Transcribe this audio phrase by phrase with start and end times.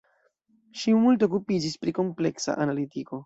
[0.83, 3.19] Ŝi multe okupiĝis pri kompleksa analitiko.